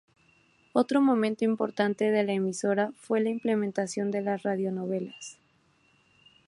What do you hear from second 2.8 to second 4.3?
fue la implementación de